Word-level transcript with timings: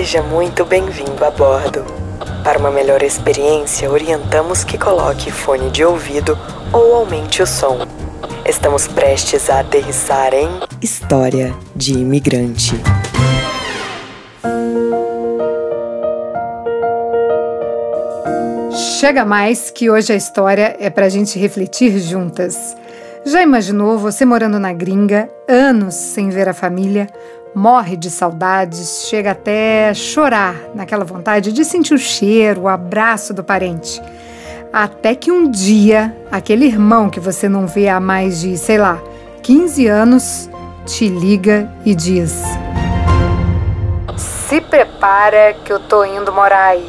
Seja 0.00 0.22
muito 0.22 0.64
bem-vindo 0.64 1.22
a 1.22 1.30
bordo. 1.30 1.84
Para 2.42 2.58
uma 2.58 2.70
melhor 2.70 3.02
experiência, 3.02 3.90
orientamos 3.90 4.64
que 4.64 4.78
coloque 4.78 5.30
fone 5.30 5.68
de 5.68 5.84
ouvido 5.84 6.38
ou 6.72 6.94
aumente 6.94 7.42
o 7.42 7.46
som. 7.46 7.86
Estamos 8.46 8.88
prestes 8.88 9.50
a 9.50 9.60
aterrissar 9.60 10.32
em 10.32 10.48
História 10.80 11.54
de 11.76 11.92
Imigrante. 11.92 12.80
Chega 18.98 19.26
mais 19.26 19.70
que 19.70 19.90
hoje 19.90 20.14
a 20.14 20.16
história 20.16 20.78
é 20.80 20.88
para 20.88 21.04
a 21.04 21.10
gente 21.10 21.38
refletir 21.38 21.98
juntas. 21.98 22.74
Já 23.24 23.42
imaginou 23.42 23.98
você 23.98 24.24
morando 24.24 24.58
na 24.58 24.72
gringa, 24.72 25.30
anos 25.46 25.94
sem 25.94 26.30
ver 26.30 26.48
a 26.48 26.54
família, 26.54 27.06
morre 27.54 27.94
de 27.94 28.10
saudades, 28.10 29.06
chega 29.08 29.32
até 29.32 29.92
chorar 29.92 30.56
naquela 30.74 31.04
vontade 31.04 31.52
de 31.52 31.62
sentir 31.62 31.92
o 31.92 31.98
cheiro, 31.98 32.62
o 32.62 32.68
abraço 32.68 33.34
do 33.34 33.44
parente. 33.44 34.00
Até 34.72 35.14
que 35.14 35.30
um 35.30 35.50
dia, 35.50 36.16
aquele 36.30 36.64
irmão 36.64 37.10
que 37.10 37.20
você 37.20 37.46
não 37.46 37.66
vê 37.66 37.88
há 37.88 38.00
mais 38.00 38.40
de, 38.40 38.56
sei 38.56 38.78
lá, 38.78 38.98
15 39.42 39.86
anos, 39.86 40.48
te 40.86 41.06
liga 41.06 41.70
e 41.84 41.94
diz: 41.94 42.42
Se 44.16 44.60
prepara 44.62 45.54
que 45.62 45.72
eu 45.72 45.80
tô 45.80 46.04
indo 46.04 46.32
morar 46.32 46.68
aí. 46.68 46.88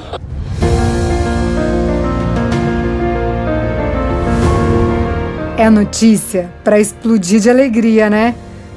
É 5.62 5.70
notícia 5.70 6.52
para 6.64 6.80
explodir 6.80 7.40
de 7.40 7.48
alegria, 7.48 8.10
né? 8.10 8.34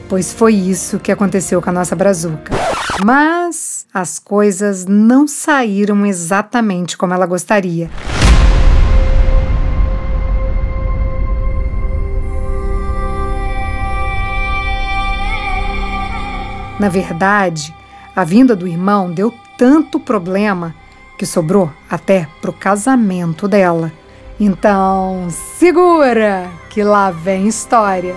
pois 0.06 0.34
foi 0.34 0.52
isso 0.52 0.98
que 0.98 1.10
aconteceu 1.10 1.62
com 1.62 1.70
a 1.70 1.72
nossa 1.72 1.96
brazuca. 1.96 2.54
Mas 3.02 3.86
as 3.90 4.18
coisas 4.18 4.84
não 4.84 5.26
saíram 5.26 6.04
exatamente 6.04 6.94
como 6.98 7.14
ela 7.14 7.24
gostaria. 7.24 7.90
Na 16.78 16.90
verdade, 16.90 17.74
a 18.14 18.24
vinda 18.24 18.54
do 18.54 18.68
irmão 18.68 19.10
deu 19.10 19.32
tanto 19.56 19.98
problema 19.98 20.74
que 21.16 21.24
sobrou 21.24 21.72
até 21.88 22.28
pro 22.42 22.52
casamento 22.52 23.48
dela. 23.48 23.90
Então, 24.38 25.28
segura 25.30 26.50
que 26.68 26.82
lá 26.82 27.12
vem 27.12 27.46
história. 27.46 28.16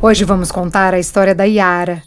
Hoje 0.00 0.24
vamos 0.24 0.52
contar 0.52 0.94
a 0.94 1.00
história 1.00 1.34
da 1.34 1.42
Yara. 1.42 2.04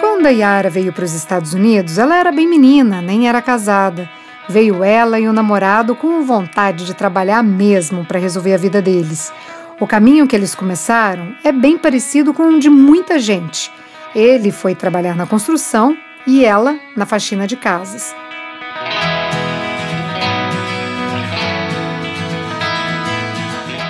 Quando 0.00 0.26
a 0.26 0.30
Yara 0.30 0.70
veio 0.70 0.92
para 0.92 1.04
os 1.04 1.12
Estados 1.12 1.52
Unidos, 1.52 1.98
ela 1.98 2.16
era 2.16 2.30
bem 2.30 2.46
menina, 2.46 3.02
nem 3.02 3.28
era 3.28 3.42
casada. 3.42 4.08
Veio 4.48 4.84
ela 4.84 5.18
e 5.18 5.26
o 5.26 5.32
namorado 5.32 5.96
com 5.96 6.22
vontade 6.22 6.84
de 6.84 6.94
trabalhar 6.94 7.42
mesmo 7.42 8.04
para 8.04 8.20
resolver 8.20 8.54
a 8.54 8.58
vida 8.58 8.80
deles. 8.80 9.32
O 9.80 9.86
caminho 9.86 10.26
que 10.26 10.36
eles 10.36 10.54
começaram 10.54 11.34
é 11.42 11.50
bem 11.50 11.78
parecido 11.78 12.34
com 12.34 12.42
o 12.42 12.58
de 12.60 12.68
muita 12.68 13.18
gente. 13.18 13.72
Ele 14.14 14.52
foi 14.52 14.74
trabalhar 14.74 15.16
na 15.16 15.26
construção 15.26 15.96
e 16.26 16.44
ela 16.44 16.78
na 16.94 17.06
faxina 17.06 17.46
de 17.46 17.56
casas. 17.56 18.14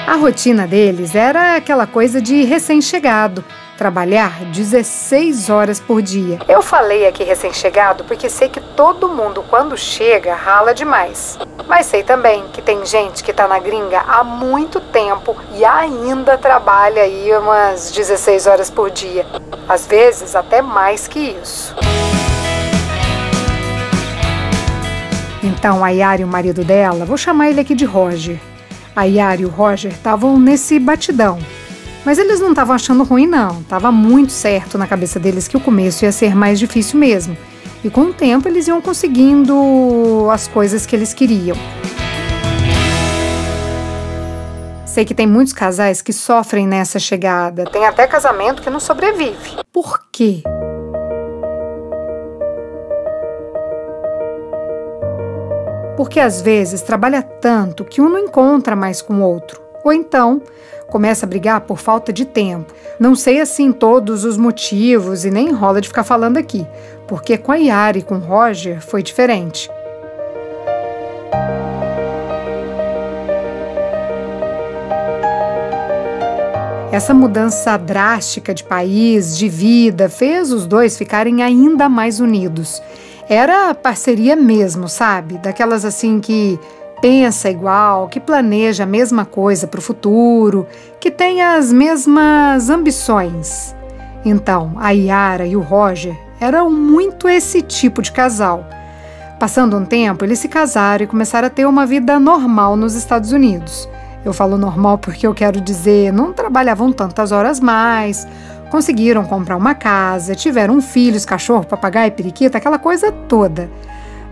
A 0.07 0.15
rotina 0.15 0.65
deles 0.65 1.17
era 1.17 1.57
aquela 1.57 1.89
coisa 1.89 2.23
de 2.23 2.45
recém-chegado, 2.45 3.45
trabalhar 3.81 4.45
16 4.45 5.49
horas 5.49 5.81
por 5.81 6.03
dia. 6.03 6.39
Eu 6.47 6.61
falei 6.61 7.07
aqui 7.07 7.25
recém-chegado 7.25 8.05
porque 8.05 8.29
sei 8.29 8.51
que 8.51 8.61
todo 8.61 9.09
mundo, 9.09 9.43
quando 9.49 9.75
chega, 9.75 10.35
rala 10.35 10.75
demais. 10.75 11.39
Mas 11.67 11.87
sei 11.87 12.03
também 12.03 12.45
que 12.53 12.61
tem 12.61 12.85
gente 12.85 13.25
que 13.25 13.31
está 13.31 13.49
na 13.49 13.59
gringa 13.59 14.01
há 14.01 14.23
muito 14.23 14.83
tempo 14.83 15.35
e 15.55 15.65
ainda 15.65 16.37
trabalha 16.37 17.05
aí 17.05 17.35
umas 17.39 17.91
16 17.91 18.47
horas 18.47 18.69
por 18.69 18.91
dia. 18.91 19.25
Às 19.67 19.87
vezes 19.87 20.37
até 20.37 20.61
mais 20.61 21.09
que 21.09 21.19
isso. 21.43 21.75
Então 25.43 25.83
a 25.83 25.89
Yara 25.89 26.21
e 26.21 26.25
o 26.25 26.29
marido 26.29 26.63
dela, 26.63 27.07
vou 27.07 27.17
chamar 27.17 27.49
ele 27.49 27.61
aqui 27.61 27.75
de 27.75 27.87
Roger, 27.87 28.39
a 28.95 29.05
Yara 29.05 29.41
e 29.41 29.47
o 29.47 29.49
Roger 29.49 29.91
estavam 29.91 30.39
nesse 30.39 30.79
batidão. 30.79 31.39
Mas 32.05 32.19
eles 32.19 32.41
não 32.41 32.51
estavam 32.51 32.75
achando 32.75 33.03
ruim, 33.05 33.27
não. 33.27 33.63
Tava 33.65 33.93
muito 33.93 34.33
certo 34.33 34.79
na 34.79 34.87
cabeça 34.87 35.19
deles 35.21 35.47
que 35.47 35.57
o 35.57 35.61
começo 35.61 36.05
ia 36.05 36.13
ser 36.13 36.35
mais 36.35 36.59
difícil 36.59 36.99
mesmo. 36.99 37.37
E 37.85 37.91
com 37.91 38.03
o 38.03 38.13
tempo 38.13 38.49
eles 38.49 38.69
iam 38.69 38.81
conseguindo 38.81 40.29
as 40.31 40.49
coisas 40.49 40.87
que 40.87 40.95
eles 40.95 41.15
queriam. 41.15 41.57
Sei 44.85 45.05
que 45.05 45.15
tem 45.15 45.27
muitos 45.27 45.53
casais 45.53 46.03
que 46.03 46.13
sofrem 46.13 46.67
nessa 46.67 46.99
chegada. 46.99 47.65
Tem 47.65 47.87
até 47.87 48.07
casamento 48.07 48.61
que 48.61 48.71
não 48.71 48.81
sobrevive. 48.81 49.57
Por 49.73 50.01
quê? 50.11 50.43
porque 56.01 56.19
às 56.19 56.41
vezes 56.41 56.81
trabalha 56.81 57.23
tanto 57.23 57.85
que 57.85 58.01
um 58.01 58.09
não 58.09 58.19
encontra 58.19 58.75
mais 58.75 59.03
com 59.03 59.17
o 59.17 59.23
outro, 59.23 59.61
ou 59.85 59.93
então 59.93 60.43
começa 60.89 61.25
a 61.25 61.29
brigar 61.29 61.61
por 61.63 61.79
falta 61.79 62.13
de 62.13 62.25
tempo. 62.25 62.75
Não 62.99 63.15
sei 63.15 63.41
assim 63.41 63.73
todos 63.73 64.25
os 64.25 64.37
motivos 64.37 65.25
e 65.25 65.31
nem 65.31 65.53
rola 65.53 65.81
de 65.81 65.89
ficar 65.89 66.05
falando 66.05 66.37
aqui, 66.37 66.67
porque 67.07 67.39
com 67.39 67.53
a 67.53 67.57
Yara 67.57 67.99
e 67.99 68.03
com 68.03 68.17
o 68.17 68.19
Roger 68.19 68.81
foi 68.81 69.03
diferente. 69.03 69.71
Essa 76.93 77.15
mudança 77.15 77.77
drástica 77.77 78.53
de 78.53 78.65
país, 78.65 79.39
de 79.39 79.49
vida, 79.49 80.09
fez 80.09 80.53
os 80.53 80.67
dois 80.67 80.99
ficarem 80.99 81.43
ainda 81.43 81.89
mais 81.89 82.19
unidos 82.19 82.83
era 83.31 83.73
parceria 83.73 84.35
mesmo, 84.35 84.89
sabe? 84.89 85.39
Daquelas 85.39 85.85
assim 85.85 86.19
que 86.19 86.59
pensa 87.01 87.51
igual, 87.51 88.09
que 88.09 88.21
planeja 88.21 88.85
a 88.85 88.87
mesma 88.87 89.25
coisa 89.25 89.67
para 89.67 89.79
o 89.79 89.83
futuro, 89.83 90.67
que 90.99 91.11
tem 91.11 91.43
as 91.43 91.73
mesmas 91.73 92.69
ambições. 92.69 93.75
Então, 94.25 94.73
a 94.77 94.91
Yara 94.91 95.47
e 95.47 95.57
o 95.57 95.61
Roger 95.61 96.17
eram 96.41 96.71
muito 96.71 97.29
esse 97.29 97.63
tipo 97.63 98.03
de 98.03 98.13
casal. 98.13 98.67
Passando 99.39 99.77
um 99.77 99.85
tempo, 99.85 100.25
eles 100.25 100.39
se 100.39 100.49
casaram 100.49 101.05
e 101.05 101.09
começaram 101.09 101.47
a 101.47 101.51
ter 101.51 101.65
uma 101.67 101.87
vida 101.87 102.19
normal 102.21 102.77
nos 102.77 102.95
Estados 102.95 103.33
Unidos. 103.33 103.89
Eu 104.23 104.35
falo 104.35 104.59
normal 104.59 104.99
porque 104.99 105.27
eu 105.27 105.33
quero 105.33 105.61
dizer, 105.61 106.13
não 106.13 106.33
trabalhavam 106.33 106.93
tantas 106.93 107.33
horas 107.33 107.59
mais, 107.59 108.27
Conseguiram 108.71 109.25
comprar 109.25 109.57
uma 109.57 109.75
casa, 109.75 110.37
tiveram 110.37 110.81
filhos, 110.81 111.25
cachorro, 111.25 111.67
papagaio, 111.67 112.13
periquita, 112.13 112.57
aquela 112.57 112.79
coisa 112.79 113.11
toda. 113.11 113.69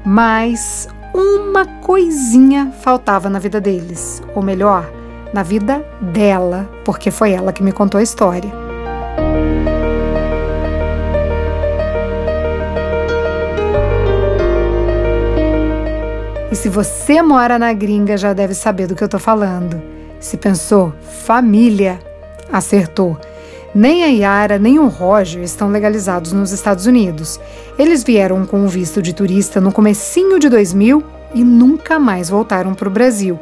Mas 0.04 0.88
uma 1.14 1.64
coisinha 1.80 2.72
faltava 2.80 3.28
na 3.28 3.38
vida 3.38 3.60
deles, 3.60 4.22
ou 4.34 4.42
melhor, 4.42 4.88
na 5.32 5.42
vida 5.42 5.84
dela, 6.00 6.68
porque 6.84 7.10
foi 7.10 7.32
ela 7.32 7.52
que 7.52 7.62
me 7.62 7.72
contou 7.72 7.98
a 7.98 8.02
história. 8.02 8.50
E 16.50 16.56
se 16.56 16.68
você 16.68 17.20
mora 17.20 17.58
na 17.58 17.72
gringa, 17.72 18.16
já 18.16 18.32
deve 18.32 18.54
saber 18.54 18.86
do 18.86 18.94
que 18.94 19.04
eu 19.04 19.08
tô 19.08 19.18
falando. 19.18 19.82
Se 20.18 20.36
pensou 20.36 20.92
família, 21.24 21.98
acertou. 22.50 23.18
Nem 23.74 24.02
a 24.02 24.06
Yara 24.06 24.58
nem 24.58 24.78
o 24.78 24.86
Roger 24.86 25.42
estão 25.42 25.70
legalizados 25.70 26.32
nos 26.32 26.52
Estados 26.52 26.86
Unidos. 26.86 27.38
Eles 27.78 28.02
vieram 28.02 28.46
com 28.46 28.64
o 28.64 28.68
visto 28.68 29.02
de 29.02 29.12
turista 29.12 29.60
no 29.60 29.72
comecinho 29.72 30.38
de 30.38 30.48
2000 30.48 31.04
e 31.34 31.44
nunca 31.44 31.98
mais 31.98 32.30
voltaram 32.30 32.74
para 32.74 32.88
o 32.88 32.90
Brasil. 32.90 33.38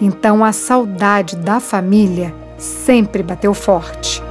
Então 0.00 0.44
a 0.44 0.52
saudade 0.52 1.36
da 1.36 1.58
família 1.58 2.34
sempre 2.56 3.22
bateu 3.22 3.52
forte. 3.52 4.22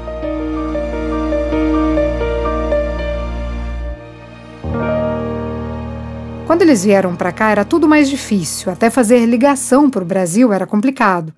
Quando 6.48 6.62
eles 6.62 6.84
vieram 6.84 7.16
para 7.16 7.32
cá 7.32 7.50
era 7.50 7.66
tudo 7.66 7.88
mais 7.88 8.10
difícil, 8.10 8.72
até 8.72 8.90
fazer 8.90 9.26
ligação 9.26 9.90
para 9.90 10.04
o 10.04 10.06
Brasil 10.06 10.54
era 10.54 10.68
complicado. 10.68 11.34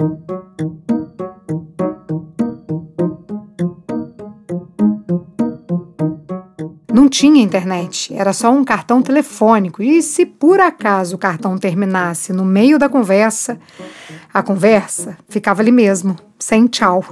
Não 6.95 7.09
tinha 7.09 7.43
internet, 7.43 8.13
era 8.13 8.31
só 8.31 8.49
um 8.49 8.63
cartão 8.63 9.01
telefônico. 9.01 9.83
E 9.83 10.01
se 10.01 10.25
por 10.25 10.61
acaso 10.61 11.17
o 11.17 11.19
cartão 11.19 11.57
terminasse 11.57 12.31
no 12.31 12.45
meio 12.45 12.79
da 12.79 12.87
conversa, 12.87 13.59
A 14.33 14.41
conversa 14.41 15.17
ficava 15.27 15.61
ali 15.61 15.73
mesmo, 15.73 16.15
sem 16.39 16.67
tchau. 16.67 17.03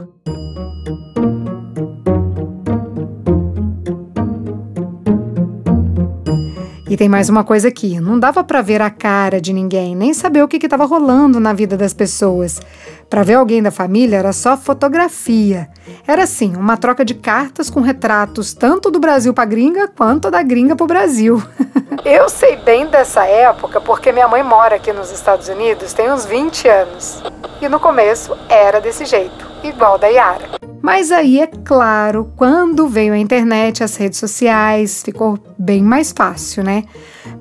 E 6.94 6.96
tem 6.96 7.10
mais 7.10 7.28
uma 7.28 7.44
coisa 7.44 7.70
aqui: 7.70 8.00
não 8.00 8.20
dava 8.20 8.44
para 8.44 8.62
ver 8.62 8.80
a 8.80 8.92
cara 8.92 9.42
de 9.42 9.52
ninguém, 9.52 9.96
nem 9.96 10.14
saber 10.14 10.44
o 10.44 10.48
que 10.48 10.58
estava 10.58 10.86
rolando 10.86 11.40
na 11.40 11.52
vida 11.52 11.76
das 11.76 11.92
pessoas. 11.92 12.62
Para 13.10 13.24
ver 13.24 13.34
alguém 13.34 13.64
da 13.64 13.72
família 13.72 14.18
era 14.18 14.32
só 14.32 14.56
fotografia. 14.56 15.68
Era 16.08 16.22
assim, 16.22 16.56
uma 16.56 16.78
troca 16.78 17.04
de 17.04 17.16
cartas 17.16 17.68
com 17.68 17.82
retratos 17.82 18.54
tanto 18.54 18.92
do 18.92 19.00
Brasil 19.00 19.34
para 19.34 19.44
gringa 19.46 19.88
quanto 19.88 20.30
da 20.30 20.44
gringa 20.44 20.76
para 20.76 20.84
o 20.84 20.88
Brasil. 20.88 21.42
Eu 22.06 22.30
sei 22.30 22.58
bem 22.58 22.86
dessa 22.86 23.26
época 23.26 23.82
porque 23.82 24.12
minha 24.12 24.28
mãe 24.28 24.44
mora 24.44 24.76
aqui 24.76 24.94
nos 24.94 25.12
Estados 25.12 25.48
Unidos 25.48 25.94
tem 25.94 26.12
uns 26.12 26.28
20 26.28 26.68
anos. 26.68 27.24
E 27.60 27.68
no 27.68 27.80
começo 27.80 28.38
era 28.48 28.80
desse 28.80 29.04
jeito, 29.04 29.44
igual 29.64 29.98
da 29.98 30.10
Yara. 30.10 30.63
Mas 30.84 31.14
aí, 31.14 31.40
é 31.40 31.48
claro, 31.48 32.34
quando 32.36 32.90
veio 32.90 33.14
a 33.14 33.18
internet, 33.18 33.82
as 33.82 33.96
redes 33.96 34.20
sociais, 34.20 35.02
ficou 35.02 35.40
bem 35.58 35.82
mais 35.82 36.12
fácil, 36.12 36.62
né? 36.62 36.84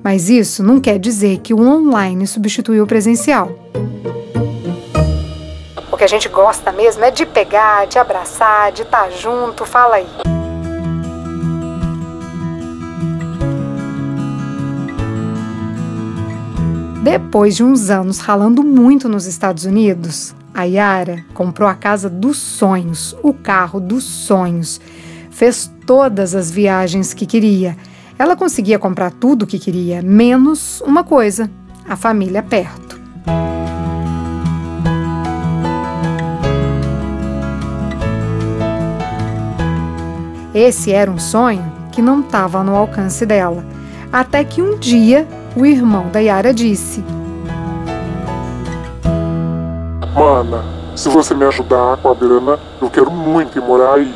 Mas 0.01 0.29
isso 0.29 0.63
não 0.63 0.79
quer 0.79 0.97
dizer 0.97 1.39
que 1.39 1.53
o 1.53 1.59
online 1.59 2.25
substituiu 2.25 2.85
o 2.85 2.87
presencial. 2.87 3.51
O 5.91 5.97
que 5.97 6.05
a 6.05 6.07
gente 6.07 6.29
gosta 6.29 6.71
mesmo 6.71 7.03
é 7.03 7.11
de 7.11 7.25
pegar, 7.25 7.85
de 7.85 7.99
abraçar, 7.99 8.71
de 8.71 8.83
estar 8.83 9.03
tá 9.03 9.09
junto. 9.09 9.65
Fala 9.65 9.97
aí. 9.97 10.07
Depois 17.03 17.57
de 17.57 17.63
uns 17.65 17.89
anos 17.89 18.19
ralando 18.19 18.63
muito 18.63 19.09
nos 19.09 19.25
Estados 19.25 19.65
Unidos, 19.65 20.33
a 20.53 20.63
Yara 20.63 21.25
comprou 21.33 21.67
a 21.67 21.73
casa 21.73 22.09
dos 22.09 22.37
sonhos, 22.37 23.15
o 23.23 23.33
carro 23.33 23.79
dos 23.79 24.03
sonhos. 24.03 24.79
Fez 25.31 25.71
todas 25.85 26.35
as 26.35 26.51
viagens 26.51 27.13
que 27.13 27.25
queria. 27.25 27.75
Ela 28.19 28.35
conseguia 28.35 28.77
comprar 28.77 29.11
tudo 29.11 29.43
o 29.43 29.47
que 29.47 29.57
queria, 29.57 30.01
menos 30.01 30.79
uma 30.81 31.03
coisa: 31.03 31.49
a 31.87 31.95
família 31.95 32.43
perto. 32.43 33.01
Esse 40.53 40.91
era 40.91 41.09
um 41.09 41.17
sonho 41.17 41.65
que 41.91 41.99
não 42.01 42.19
estava 42.21 42.63
no 42.63 42.75
alcance 42.75 43.25
dela. 43.25 43.65
Até 44.11 44.43
que 44.43 44.61
um 44.61 44.77
dia 44.77 45.27
o 45.55 45.65
irmão 45.65 46.09
da 46.09 46.19
Yara 46.19 46.53
disse: 46.53 47.03
Mana, 50.15 50.63
se 50.95 51.09
você 51.09 51.33
me 51.33 51.43
ajudar 51.45 51.97
com 51.97 52.09
a 52.09 52.13
grana, 52.13 52.59
eu 52.79 52.89
quero 52.89 53.09
muito 53.09 53.57
ir 53.57 53.61
morar 53.61 53.95
aí. 53.95 54.13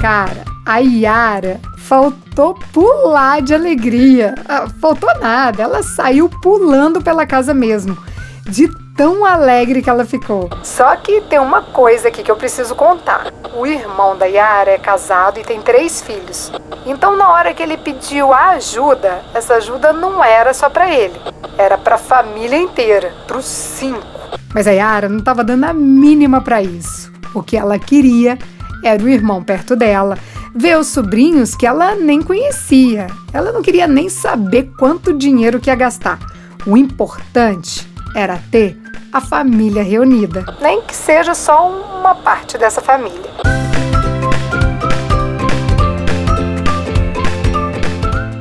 Cara, 0.00 0.44
a 0.66 0.78
Yara 0.78 1.58
faltou 1.78 2.54
pular 2.72 3.40
de 3.40 3.54
alegria. 3.54 4.34
Ah, 4.46 4.68
faltou 4.80 5.08
nada, 5.18 5.62
ela 5.62 5.82
saiu 5.82 6.28
pulando 6.28 7.00
pela 7.00 7.26
casa 7.26 7.54
mesmo. 7.54 7.96
De 8.44 8.68
tão 8.96 9.24
alegre 9.24 9.82
que 9.82 9.90
ela 9.90 10.04
ficou. 10.04 10.48
Só 10.62 10.96
que 10.96 11.20
tem 11.22 11.38
uma 11.38 11.60
coisa 11.60 12.08
aqui 12.08 12.22
que 12.22 12.30
eu 12.30 12.36
preciso 12.36 12.74
contar. 12.74 13.32
O 13.54 13.66
irmão 13.66 14.16
da 14.16 14.26
Yara 14.26 14.70
é 14.70 14.78
casado 14.78 15.38
e 15.38 15.44
tem 15.44 15.60
três 15.60 16.00
filhos. 16.00 16.50
Então, 16.86 17.16
na 17.16 17.28
hora 17.30 17.52
que 17.52 17.62
ele 17.62 17.76
pediu 17.76 18.32
a 18.32 18.50
ajuda, 18.50 19.22
essa 19.34 19.54
ajuda 19.54 19.92
não 19.92 20.24
era 20.24 20.54
só 20.54 20.70
para 20.70 20.92
ele, 20.92 21.20
era 21.58 21.76
para 21.76 21.96
a 21.96 21.98
família 21.98 22.56
inteira, 22.56 23.12
para 23.26 23.36
os 23.36 23.44
cinco. 23.44 24.06
Mas 24.54 24.66
a 24.66 24.72
Yara 24.72 25.08
não 25.08 25.18
estava 25.18 25.44
dando 25.44 25.64
a 25.64 25.72
mínima 25.72 26.40
para 26.40 26.62
isso. 26.62 27.12
O 27.34 27.42
que 27.42 27.56
ela 27.56 27.78
queria 27.78 28.38
era 28.82 29.02
o 29.02 29.08
irmão 29.08 29.42
perto 29.42 29.76
dela, 29.76 30.16
ver 30.54 30.78
os 30.78 30.86
sobrinhos 30.86 31.54
que 31.54 31.66
ela 31.66 31.94
nem 31.94 32.22
conhecia. 32.22 33.08
Ela 33.32 33.52
não 33.52 33.62
queria 33.62 33.86
nem 33.86 34.08
saber 34.08 34.70
quanto 34.78 35.12
dinheiro 35.12 35.60
que 35.60 35.68
ia 35.68 35.74
gastar. 35.74 36.18
O 36.66 36.76
importante 36.76 37.86
era 38.16 38.40
ter 38.50 38.78
a 39.12 39.20
família 39.20 39.82
reunida, 39.82 40.42
nem 40.58 40.80
que 40.80 40.96
seja 40.96 41.34
só 41.34 41.68
uma 41.68 42.14
parte 42.14 42.56
dessa 42.56 42.80
família. 42.80 43.30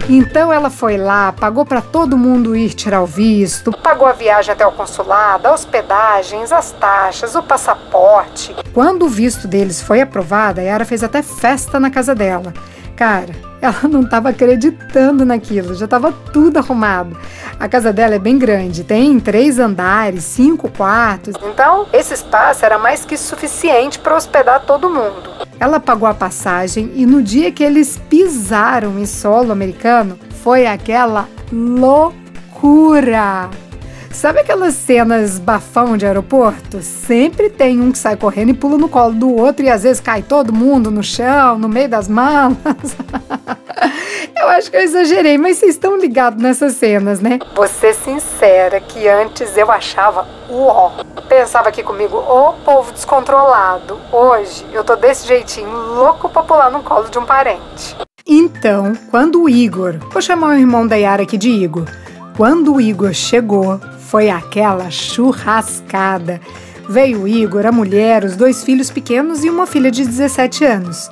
Então 0.07 0.53
ela 0.53 0.69
foi 0.69 0.97
lá, 0.97 1.33
pagou 1.33 1.65
para 1.65 1.81
todo 1.81 2.17
mundo 2.17 2.55
ir 2.55 2.73
tirar 2.73 3.01
o 3.01 3.05
visto, 3.05 3.73
pagou 3.73 4.07
a 4.07 4.13
viagem 4.13 4.53
até 4.53 4.65
o 4.65 4.71
consulado, 4.71 5.47
a 5.47 5.53
hospedagens, 5.53 6.53
as 6.53 6.71
taxas, 6.71 7.35
o 7.35 7.43
passaporte. 7.43 8.55
Quando 8.73 9.05
o 9.05 9.09
visto 9.09 9.45
deles 9.45 9.81
foi 9.81 9.99
aprovado, 9.99 10.61
a 10.61 10.63
Yara 10.63 10.85
fez 10.85 11.03
até 11.03 11.21
festa 11.21 11.81
na 11.81 11.89
casa 11.89 12.15
dela. 12.15 12.53
Cara, 12.95 13.33
ela 13.65 13.87
não 13.89 14.01
estava 14.01 14.29
acreditando 14.29 15.25
naquilo, 15.25 15.75
já 15.75 15.85
estava 15.85 16.11
tudo 16.11 16.57
arrumado. 16.57 17.17
A 17.59 17.67
casa 17.67 17.91
dela 17.91 18.15
é 18.15 18.19
bem 18.19 18.37
grande, 18.37 18.83
tem 18.83 19.19
três 19.19 19.59
andares, 19.59 20.23
cinco 20.23 20.69
quartos. 20.69 21.35
Então, 21.43 21.87
esse 21.93 22.13
espaço 22.13 22.65
era 22.65 22.77
mais 22.77 23.05
que 23.05 23.17
suficiente 23.17 23.99
para 23.99 24.15
hospedar 24.15 24.65
todo 24.65 24.89
mundo. 24.89 25.29
Ela 25.59 25.79
pagou 25.79 26.07
a 26.07 26.13
passagem 26.13 26.91
e 26.95 27.05
no 27.05 27.23
dia 27.23 27.51
que 27.51 27.63
eles 27.63 27.99
pisaram 28.09 28.99
em 28.99 29.05
solo 29.05 29.51
americano, 29.51 30.19
foi 30.43 30.67
aquela 30.67 31.27
loucura. 31.51 33.49
Sabe 34.15 34.39
aquelas 34.39 34.73
cenas 34.75 35.37
bafão 35.37 35.97
de 35.97 36.05
aeroporto? 36.05 36.81
Sempre 36.81 37.49
tem 37.49 37.81
um 37.81 37.91
que 37.91 37.97
sai 37.97 38.15
correndo 38.15 38.49
e 38.49 38.53
pula 38.53 38.77
no 38.77 38.87
colo 38.87 39.13
do 39.13 39.35
outro 39.35 39.65
e 39.65 39.69
às 39.69 39.83
vezes 39.83 39.99
cai 39.99 40.23
todo 40.23 40.53
mundo 40.53 40.89
no 40.89 41.03
chão, 41.03 41.59
no 41.59 41.67
meio 41.67 41.89
das 41.89 42.07
malas. 42.07 42.55
eu 44.39 44.47
acho 44.47 44.71
que 44.71 44.77
eu 44.77 44.81
exagerei, 44.81 45.37
mas 45.37 45.57
vocês 45.57 45.75
estão 45.75 45.97
ligados 45.97 46.41
nessas 46.41 46.75
cenas, 46.75 47.19
né? 47.19 47.39
Vou 47.53 47.67
ser 47.67 47.93
sincera 47.93 48.79
que 48.79 49.05
antes 49.05 49.55
eu 49.57 49.69
achava 49.69 50.25
uó. 50.49 50.91
Pensava 51.27 51.67
aqui 51.67 51.83
comigo, 51.83 52.17
ô 52.17 52.53
povo 52.63 52.93
descontrolado. 52.93 53.99
Hoje 54.13 54.65
eu 54.71 54.85
tô 54.85 54.95
desse 54.95 55.27
jeitinho, 55.27 55.69
louco 55.69 56.29
pra 56.29 56.41
pular 56.41 56.71
no 56.71 56.81
colo 56.81 57.09
de 57.09 57.19
um 57.19 57.25
parente. 57.25 57.97
Então, 58.25 58.93
quando 59.11 59.43
o 59.43 59.49
Igor, 59.49 59.97
vou 60.11 60.21
chamar 60.21 60.55
o 60.55 60.57
irmão 60.57 60.87
da 60.87 60.95
Yara 60.95 61.23
aqui 61.23 61.37
de 61.37 61.49
Igor, 61.49 61.85
quando 62.37 62.73
o 62.73 62.81
Igor 62.81 63.13
chegou, 63.13 63.79
foi 64.05 64.29
aquela 64.29 64.89
churrascada. 64.89 66.39
Veio 66.87 67.23
o 67.23 67.27
Igor, 67.27 67.65
a 67.65 67.71
mulher, 67.71 68.23
os 68.23 68.35
dois 68.35 68.63
filhos 68.63 68.91
pequenos 68.91 69.43
e 69.43 69.49
uma 69.49 69.65
filha 69.65 69.89
de 69.89 70.05
17 70.05 70.63
anos. 70.63 71.09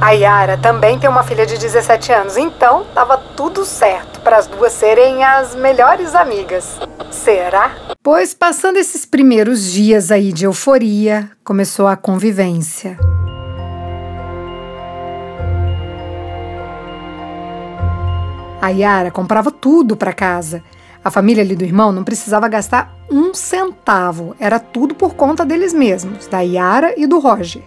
A 0.00 0.10
Yara 0.10 0.58
também 0.58 0.98
tem 0.98 1.08
uma 1.08 1.22
filha 1.22 1.46
de 1.46 1.58
17 1.58 2.12
anos, 2.12 2.36
então 2.36 2.82
estava 2.82 3.16
tudo 3.16 3.64
certo 3.64 4.20
para 4.20 4.36
as 4.36 4.46
duas 4.46 4.72
serem 4.72 5.24
as 5.24 5.54
melhores 5.54 6.14
amigas. 6.14 6.78
Será? 7.10 7.74
Pois 8.02 8.34
passando 8.34 8.76
esses 8.76 9.06
primeiros 9.06 9.72
dias 9.72 10.10
aí 10.10 10.32
de 10.32 10.44
euforia, 10.44 11.30
começou 11.42 11.86
a 11.86 11.96
convivência. 11.96 12.98
A 18.60 18.68
Yara 18.68 19.10
comprava 19.10 19.50
tudo 19.50 19.96
para 19.96 20.12
casa. 20.12 20.62
A 21.04 21.10
família 21.10 21.44
ali 21.44 21.54
do 21.54 21.64
irmão 21.64 21.92
não 21.92 22.02
precisava 22.02 22.48
gastar 22.48 22.96
um 23.10 23.34
centavo, 23.34 24.34
era 24.40 24.58
tudo 24.58 24.94
por 24.94 25.14
conta 25.14 25.44
deles 25.44 25.74
mesmos, 25.74 26.26
da 26.26 26.40
Yara 26.40 26.94
e 26.96 27.06
do 27.06 27.18
Roger. 27.18 27.62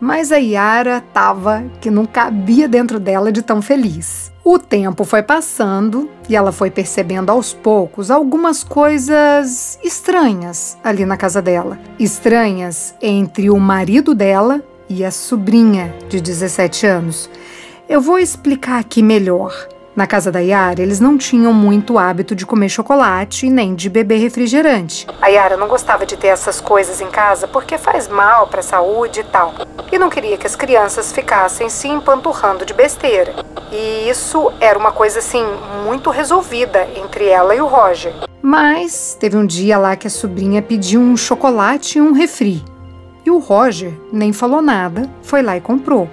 Mas 0.00 0.32
a 0.32 0.36
Yara 0.36 1.00
tava 1.14 1.64
que 1.80 1.90
não 1.90 2.04
cabia 2.04 2.68
dentro 2.68 2.98
dela 2.98 3.30
de 3.30 3.40
tão 3.40 3.62
feliz. 3.62 4.30
O 4.44 4.58
tempo 4.58 5.04
foi 5.04 5.22
passando 5.22 6.10
e 6.28 6.36
ela 6.36 6.52
foi 6.52 6.70
percebendo 6.70 7.30
aos 7.30 7.54
poucos 7.54 8.10
algumas 8.10 8.62
coisas 8.62 9.78
estranhas 9.82 10.76
ali 10.84 11.06
na 11.06 11.16
casa 11.16 11.40
dela. 11.40 11.78
Estranhas 11.98 12.94
entre 13.00 13.48
o 13.48 13.58
marido 13.58 14.14
dela 14.14 14.62
e 14.88 15.04
a 15.04 15.10
sobrinha 15.10 15.94
de 16.08 16.20
17 16.20 16.86
anos. 16.86 17.30
Eu 17.88 18.00
vou 18.00 18.18
explicar 18.18 18.78
aqui 18.78 19.02
melhor. 19.02 19.68
Na 19.96 20.06
casa 20.06 20.30
da 20.30 20.40
Yara, 20.40 20.82
eles 20.82 21.00
não 21.00 21.16
tinham 21.16 21.54
muito 21.54 21.96
hábito 21.96 22.34
de 22.34 22.44
comer 22.44 22.68
chocolate 22.68 23.48
nem 23.48 23.74
de 23.74 23.88
beber 23.88 24.18
refrigerante. 24.18 25.06
A 25.22 25.28
Yara 25.28 25.56
não 25.56 25.66
gostava 25.66 26.04
de 26.04 26.18
ter 26.18 26.26
essas 26.26 26.60
coisas 26.60 27.00
em 27.00 27.08
casa 27.08 27.48
porque 27.48 27.78
faz 27.78 28.06
mal 28.06 28.46
para 28.46 28.60
a 28.60 28.62
saúde 28.62 29.20
e 29.20 29.24
tal. 29.24 29.54
E 29.90 29.98
não 29.98 30.10
queria 30.10 30.36
que 30.36 30.46
as 30.46 30.54
crianças 30.54 31.12
ficassem 31.12 31.70
se 31.70 31.88
empanturrando 31.88 32.66
de 32.66 32.74
besteira. 32.74 33.36
E 33.72 34.06
isso 34.06 34.52
era 34.60 34.78
uma 34.78 34.92
coisa 34.92 35.20
assim 35.20 35.46
muito 35.86 36.10
resolvida 36.10 36.86
entre 36.94 37.24
ela 37.28 37.54
e 37.54 37.60
o 37.62 37.66
Roger. 37.66 38.12
Mas 38.42 39.16
teve 39.18 39.38
um 39.38 39.46
dia 39.46 39.78
lá 39.78 39.96
que 39.96 40.06
a 40.06 40.10
sobrinha 40.10 40.60
pediu 40.60 41.00
um 41.00 41.16
chocolate 41.16 41.96
e 41.96 42.02
um 42.02 42.12
refri. 42.12 42.62
E 43.24 43.30
o 43.30 43.38
Roger 43.38 43.94
nem 44.12 44.30
falou 44.30 44.60
nada, 44.60 45.08
foi 45.22 45.40
lá 45.40 45.56
e 45.56 45.60
comprou. 45.62 46.06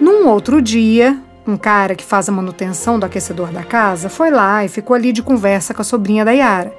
Num 0.00 0.28
outro 0.28 0.62
dia, 0.62 1.20
um 1.46 1.56
cara 1.56 1.94
que 1.94 2.04
faz 2.04 2.28
a 2.28 2.32
manutenção 2.32 2.98
do 2.98 3.06
aquecedor 3.06 3.50
da 3.50 3.62
casa, 3.62 4.08
foi 4.08 4.30
lá 4.30 4.64
e 4.64 4.68
ficou 4.68 4.94
ali 4.94 5.12
de 5.12 5.22
conversa 5.22 5.74
com 5.74 5.82
a 5.82 5.84
sobrinha 5.84 6.24
da 6.24 6.32
Yara. 6.32 6.74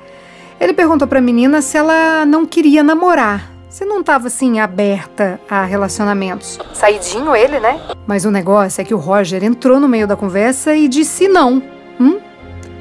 Ele 0.60 0.74
perguntou 0.74 1.08
para 1.08 1.20
a 1.20 1.22
menina 1.22 1.62
se 1.62 1.78
ela 1.78 2.26
não 2.26 2.46
queria 2.46 2.84
namorar, 2.84 3.52
se 3.70 3.84
não 3.84 4.00
estava 4.00 4.28
assim 4.28 4.60
aberta 4.60 5.40
a 5.50 5.64
relacionamentos. 5.64 6.60
Saidinho 6.74 7.36
ele, 7.36 7.60
né? 7.60 7.80
Mas 8.08 8.24
o 8.24 8.32
negócio 8.32 8.82
é 8.82 8.86
que 8.86 8.94
o 8.94 8.98
Roger 8.98 9.44
entrou 9.44 9.80
no 9.80 9.88
meio 9.88 10.08
da 10.08 10.16
conversa 10.16 10.76
e 10.76 10.88
disse 10.88 11.28
não. 11.28 11.62
Hum? 12.00 12.20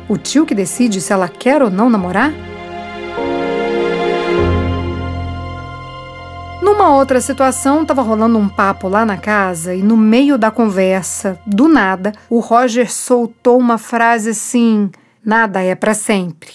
O 0.09 0.17
tio 0.17 0.47
que 0.47 0.55
decide 0.55 1.01
se 1.01 1.13
ela 1.13 1.29
quer 1.29 1.63
ou 1.63 1.71
não 1.71 1.89
namorar? 1.89 2.33
Numa 6.83 6.97
outra 6.97 7.21
situação, 7.21 7.83
estava 7.83 8.03
rolando 8.03 8.37
um 8.37 8.49
papo 8.49 8.89
lá 8.89 9.07
na 9.07 9.17
casa 9.17 9.73
e 9.73 9.85
no 9.85 9.97
meio 9.97 10.37
da 10.37 10.51
conversa, 10.51 11.39
do 11.47 11.69
nada, 11.69 12.13
o 12.29 12.41
Roger 12.41 12.93
soltou 12.93 13.57
uma 13.57 13.79
frase 13.79 14.31
assim: 14.31 14.91
nada 15.25 15.63
é 15.63 15.77
para 15.77 15.95
sempre. 15.95 16.55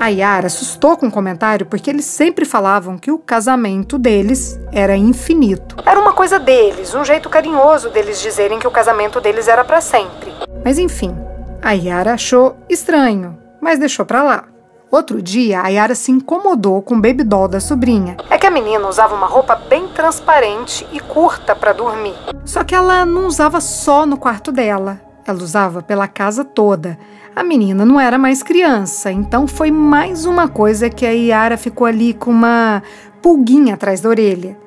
A 0.00 0.08
Yara 0.08 0.46
assustou 0.46 0.96
com 0.96 1.08
o 1.08 1.10
comentário 1.10 1.66
porque 1.66 1.90
eles 1.90 2.04
sempre 2.04 2.44
falavam 2.44 2.96
que 2.96 3.10
o 3.10 3.18
casamento 3.18 3.98
deles 3.98 4.58
era 4.72 4.96
infinito. 4.96 5.76
Era 5.84 5.98
uma 5.98 6.12
coisa 6.12 6.38
deles, 6.38 6.94
um 6.94 7.04
jeito 7.04 7.28
carinhoso 7.28 7.90
deles 7.90 8.20
dizerem 8.20 8.60
que 8.60 8.66
o 8.66 8.70
casamento 8.70 9.20
deles 9.20 9.48
era 9.48 9.64
para 9.64 9.80
sempre. 9.80 10.32
Mas 10.64 10.78
enfim, 10.78 11.16
a 11.60 11.72
Yara 11.72 12.14
achou 12.14 12.56
estranho, 12.68 13.36
mas 13.60 13.80
deixou 13.80 14.06
para 14.06 14.22
lá. 14.22 14.44
Outro 14.90 15.20
dia, 15.20 15.60
a 15.60 15.68
Yara 15.68 15.94
se 15.94 16.10
incomodou 16.12 16.80
com 16.80 16.94
o 16.94 17.00
baby 17.00 17.24
doll 17.24 17.48
da 17.48 17.60
sobrinha. 17.60 18.16
É 18.30 18.38
que 18.38 18.46
a 18.46 18.50
menina 18.50 18.88
usava 18.88 19.14
uma 19.14 19.26
roupa 19.26 19.54
bem 19.54 19.88
transparente 19.88 20.86
e 20.92 21.00
curta 21.00 21.54
para 21.54 21.74
dormir. 21.74 22.14
Só 22.44 22.64
que 22.64 22.74
ela 22.74 23.04
não 23.04 23.26
usava 23.26 23.60
só 23.60 24.06
no 24.06 24.16
quarto 24.16 24.50
dela, 24.50 24.98
ela 25.30 25.42
usava 25.42 25.82
pela 25.82 26.08
casa 26.08 26.44
toda. 26.44 26.98
A 27.34 27.44
menina 27.44 27.84
não 27.84 28.00
era 28.00 28.18
mais 28.18 28.42
criança, 28.42 29.12
então 29.12 29.46
foi 29.46 29.70
mais 29.70 30.24
uma 30.24 30.48
coisa 30.48 30.90
que 30.90 31.06
a 31.06 31.10
Yara 31.10 31.56
ficou 31.56 31.86
ali 31.86 32.12
com 32.12 32.30
uma 32.30 32.82
pulguinha 33.22 33.74
atrás 33.74 34.00
da 34.00 34.08
orelha. 34.08 34.58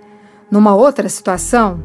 Numa 0.49 0.75
outra 0.75 1.07
situação, 1.09 1.83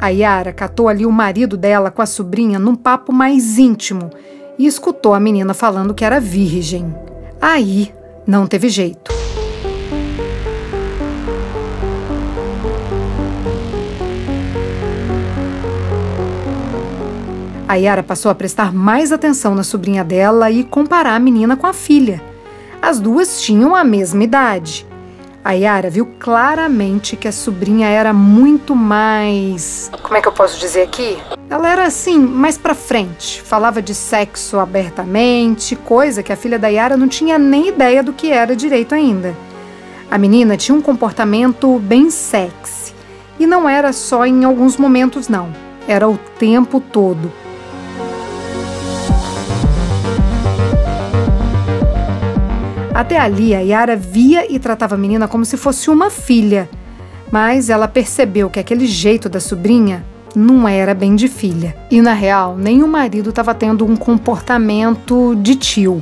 a 0.00 0.08
Yara 0.08 0.52
catou 0.52 0.88
ali 0.88 1.06
o 1.06 1.12
marido 1.12 1.56
dela 1.56 1.90
com 1.90 2.02
a 2.02 2.06
sobrinha 2.06 2.58
num 2.58 2.74
papo 2.74 3.12
mais 3.12 3.58
íntimo 3.58 4.10
e 4.58 4.66
escutou 4.66 5.14
a 5.14 5.20
menina 5.20 5.54
falando 5.54 5.94
que 5.94 6.04
era 6.04 6.20
virgem. 6.20 6.94
Aí 7.40 7.92
não 8.26 8.46
teve 8.46 8.68
jeito. 8.68 9.23
A 17.66 17.76
Yara 17.76 18.02
passou 18.02 18.30
a 18.30 18.34
prestar 18.34 18.74
mais 18.74 19.10
atenção 19.10 19.54
na 19.54 19.62
sobrinha 19.62 20.04
dela 20.04 20.50
e 20.50 20.64
comparar 20.64 21.14
a 21.14 21.18
menina 21.18 21.56
com 21.56 21.66
a 21.66 21.72
filha. 21.72 22.22
As 22.80 23.00
duas 23.00 23.40
tinham 23.40 23.74
a 23.74 23.82
mesma 23.82 24.22
idade. 24.22 24.86
A 25.42 25.52
Yara 25.52 25.88
viu 25.88 26.06
claramente 26.18 27.16
que 27.16 27.26
a 27.26 27.32
sobrinha 27.32 27.88
era 27.88 28.12
muito 28.12 28.76
mais. 28.76 29.90
Como 30.02 30.14
é 30.14 30.20
que 30.20 30.28
eu 30.28 30.32
posso 30.32 30.60
dizer 30.60 30.82
aqui? 30.82 31.16
Ela 31.48 31.70
era 31.70 31.86
assim, 31.86 32.18
mais 32.18 32.58
pra 32.58 32.74
frente. 32.74 33.40
Falava 33.40 33.80
de 33.80 33.94
sexo 33.94 34.58
abertamente, 34.58 35.74
coisa 35.74 36.22
que 36.22 36.32
a 36.32 36.36
filha 36.36 36.58
da 36.58 36.68
Yara 36.68 36.98
não 36.98 37.08
tinha 37.08 37.38
nem 37.38 37.68
ideia 37.68 38.02
do 38.02 38.12
que 38.12 38.30
era 38.30 38.54
direito 38.54 38.94
ainda. 38.94 39.34
A 40.10 40.18
menina 40.18 40.54
tinha 40.58 40.76
um 40.76 40.82
comportamento 40.82 41.78
bem 41.78 42.10
sexy. 42.10 42.92
E 43.38 43.46
não 43.46 43.66
era 43.66 43.90
só 43.90 44.26
em 44.26 44.44
alguns 44.44 44.76
momentos, 44.76 45.28
não. 45.28 45.50
Era 45.88 46.06
o 46.06 46.18
tempo 46.38 46.78
todo. 46.78 47.32
Até 52.94 53.18
ali, 53.18 53.52
a 53.52 53.58
Yara 53.58 53.96
via 53.96 54.46
e 54.48 54.56
tratava 54.56 54.94
a 54.94 54.98
menina 54.98 55.26
como 55.26 55.44
se 55.44 55.56
fosse 55.56 55.90
uma 55.90 56.10
filha. 56.10 56.70
Mas 57.28 57.68
ela 57.68 57.88
percebeu 57.88 58.48
que 58.48 58.60
aquele 58.60 58.86
jeito 58.86 59.28
da 59.28 59.40
sobrinha 59.40 60.06
não 60.32 60.68
era 60.68 60.94
bem 60.94 61.16
de 61.16 61.26
filha. 61.26 61.74
E 61.90 62.00
na 62.00 62.12
real, 62.12 62.56
nem 62.56 62.84
o 62.84 62.86
marido 62.86 63.30
estava 63.30 63.52
tendo 63.52 63.84
um 63.84 63.96
comportamento 63.96 65.34
de 65.34 65.56
tio. 65.56 66.00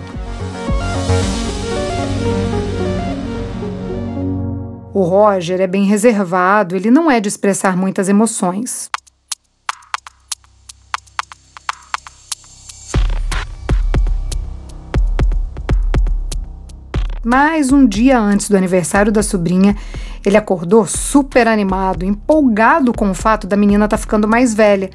O 4.93 5.03
Roger 5.03 5.63
é 5.63 5.67
bem 5.67 5.87
reservado, 5.87 6.77
ele 6.77 6.91
não 6.91 7.11
é 7.11 7.19
de 7.21 7.29
expressar 7.29 7.75
muitas 7.75 8.11
emoções. 8.11 8.91
Mas 17.25 17.71
um 17.71 17.87
dia 17.87 18.19
antes 18.19 18.49
do 18.49 18.57
aniversário 18.57 19.13
da 19.13 19.23
sobrinha, 19.23 19.77
ele 20.25 20.37
acordou 20.37 20.87
super 20.87 21.47
animado, 21.47 22.05
empolgado 22.05 22.93
com 22.93 23.11
o 23.11 23.15
fato 23.15 23.47
da 23.47 23.57
menina 23.57 23.85
estar 23.85 23.97
tá 23.97 24.01
ficando 24.01 24.27
mais 24.27 24.55
velha. 24.55 24.91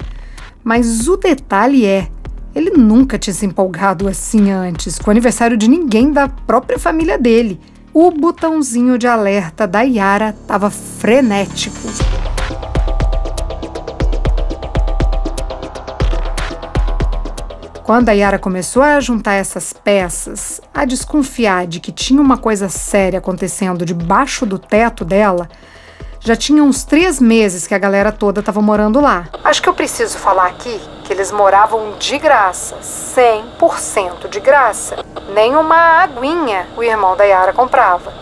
Mas 0.62 1.08
o 1.08 1.16
detalhe 1.16 1.86
é, 1.86 2.08
ele 2.54 2.70
nunca 2.70 3.18
tinha 3.18 3.32
se 3.32 3.46
empolgado 3.46 4.08
assim 4.08 4.50
antes, 4.50 4.98
com 4.98 5.08
o 5.08 5.10
aniversário 5.10 5.56
de 5.56 5.68
ninguém 5.68 6.12
da 6.12 6.28
própria 6.28 6.78
família 6.78 7.18
dele. 7.18 7.58
O 7.92 8.10
botãozinho 8.10 8.98
de 8.98 9.06
alerta 9.06 9.66
da 9.66 9.80
Yara 9.82 10.34
estava 10.38 10.70
frenético. 10.70 12.37
Quando 17.88 18.10
a 18.10 18.12
Yara 18.12 18.38
começou 18.38 18.82
a 18.82 19.00
juntar 19.00 19.32
essas 19.32 19.72
peças, 19.72 20.60
a 20.74 20.84
desconfiar 20.84 21.66
de 21.66 21.80
que 21.80 21.90
tinha 21.90 22.20
uma 22.20 22.36
coisa 22.36 22.68
séria 22.68 23.18
acontecendo 23.18 23.82
debaixo 23.82 24.44
do 24.44 24.58
teto 24.58 25.06
dela, 25.06 25.48
já 26.20 26.36
tinha 26.36 26.62
uns 26.62 26.84
três 26.84 27.18
meses 27.18 27.66
que 27.66 27.74
a 27.74 27.78
galera 27.78 28.12
toda 28.12 28.40
estava 28.40 28.60
morando 28.60 29.00
lá. 29.00 29.30
Acho 29.42 29.62
que 29.62 29.70
eu 29.70 29.72
preciso 29.72 30.18
falar 30.18 30.48
aqui 30.48 30.78
que 31.02 31.14
eles 31.14 31.32
moravam 31.32 31.96
de 31.98 32.18
graça, 32.18 32.76
100% 32.76 34.28
de 34.28 34.38
graça. 34.38 35.02
Nem 35.34 35.56
uma 35.56 36.02
aguinha 36.02 36.66
o 36.76 36.82
irmão 36.82 37.16
da 37.16 37.24
Yara 37.24 37.54
comprava. 37.54 38.12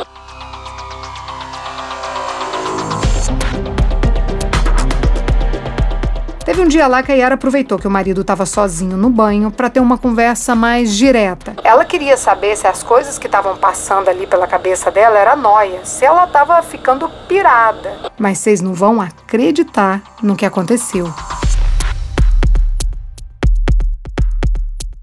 Teve 6.57 6.65
um 6.65 6.71
dia 6.71 6.87
lá 6.87 7.03
que 7.03 7.13
a 7.13 7.15
Yara 7.15 7.35
aproveitou 7.35 7.79
que 7.79 7.87
o 7.87 7.91
marido 7.91 8.23
estava 8.23 8.47
sozinho 8.47 8.97
no 8.97 9.11
banho 9.11 9.51
para 9.51 9.69
ter 9.69 9.79
uma 9.79 9.99
conversa 9.99 10.55
mais 10.55 10.97
direta. 10.97 11.55
Ela 11.63 11.85
queria 11.85 12.17
saber 12.17 12.57
se 12.57 12.67
as 12.67 12.83
coisas 12.83 13.19
que 13.19 13.27
estavam 13.27 13.59
passando 13.59 14.09
ali 14.09 14.27
pela 14.27 14.47
cabeça 14.47 14.91
dela 14.91 15.19
era 15.19 15.37
noia, 15.37 15.85
se 15.85 16.07
ela 16.07 16.25
estava 16.25 16.63
ficando 16.63 17.11
pirada. 17.29 18.11
Mas 18.19 18.39
vocês 18.39 18.63
não 18.63 18.73
vão 18.73 19.03
acreditar 19.03 20.03
no 20.23 20.35
que 20.35 20.47
aconteceu. 20.47 21.13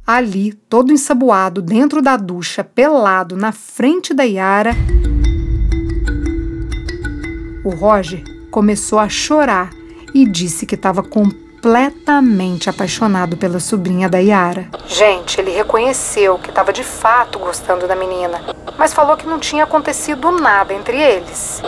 Ali, 0.08 0.54
todo 0.54 0.92
ensaboado, 0.92 1.62
dentro 1.62 2.02
da 2.02 2.18
ducha, 2.18 2.64
pelado, 2.64 3.38
na 3.38 3.52
frente 3.52 4.12
da 4.12 4.24
Yara, 4.24 4.72
o 7.64 7.70
Roger 7.70 8.24
começou 8.50 8.98
a 8.98 9.08
chorar 9.08 9.70
e 10.16 10.26
disse 10.26 10.66
que 10.66 10.74
estava 10.74 11.04
completamente 11.04 11.43
apaixonado 12.70 13.38
pela 13.38 13.60
sobrinha 13.60 14.10
da 14.10 14.17
Yara. 14.17 14.67
Gente, 14.88 15.39
ele 15.39 15.51
reconheceu 15.51 16.38
que 16.38 16.50
estava 16.50 16.74
de 16.74 16.84
fato 16.84 17.39
gostando 17.39 17.88
da 17.88 17.96
menina, 17.96 18.41
mas 18.77 18.93
falou 18.93 19.15
que 19.15 19.25
não 19.25 19.39
tinha 19.39 19.63
acontecido 19.63 20.29
nada 20.32 20.74
entre 20.74 20.98
eles. 20.98 21.62